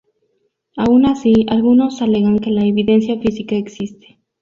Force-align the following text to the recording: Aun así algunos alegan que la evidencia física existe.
Aun 0.77 1.05
así 1.05 1.45
algunos 1.47 2.01
alegan 2.01 2.39
que 2.39 2.49
la 2.49 2.65
evidencia 2.65 3.19
física 3.19 3.55
existe. 3.55 4.19